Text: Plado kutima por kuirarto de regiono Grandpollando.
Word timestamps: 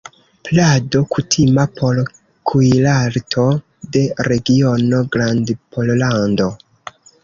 Plado 0.47 1.01
kutima 1.11 1.65
por 1.81 1.99
kuirarto 2.53 3.47
de 3.99 4.05
regiono 4.33 5.07
Grandpollando. 5.17 6.55